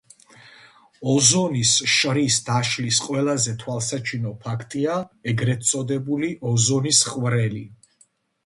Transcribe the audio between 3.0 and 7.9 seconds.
ყველაზე თვალსაჩინო ფაქტია ეგრეთ წოდებული ოზონის ხვრელი.